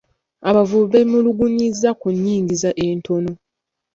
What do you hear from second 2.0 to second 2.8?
nnyingiza